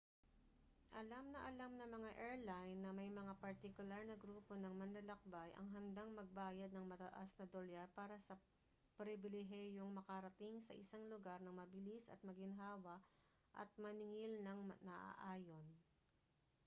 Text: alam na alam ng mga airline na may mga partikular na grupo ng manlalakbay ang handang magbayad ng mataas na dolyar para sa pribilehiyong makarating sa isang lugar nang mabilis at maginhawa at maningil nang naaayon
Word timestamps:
alam 0.99 1.25
na 1.33 1.39
alam 1.49 1.71
ng 1.77 1.91
mga 1.97 2.11
airline 2.27 2.79
na 2.81 2.89
may 2.99 3.09
mga 3.19 3.33
partikular 3.43 4.01
na 4.05 4.17
grupo 4.23 4.53
ng 4.57 4.73
manlalakbay 4.81 5.49
ang 5.53 5.67
handang 5.77 6.11
magbayad 6.19 6.71
ng 6.73 6.85
mataas 6.91 7.29
na 7.37 7.45
dolyar 7.53 7.85
para 7.99 8.15
sa 8.27 8.33
pribilehiyong 8.99 9.91
makarating 9.99 10.55
sa 10.65 10.73
isang 10.83 11.03
lugar 11.13 11.37
nang 11.45 11.53
mabilis 11.61 12.05
at 12.13 12.17
maginhawa 12.29 12.95
at 13.61 13.69
maningil 13.83 14.33
nang 14.45 14.61
naaayon 14.89 15.65